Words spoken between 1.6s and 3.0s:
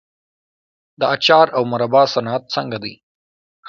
مربا صنعت څنګه دی؟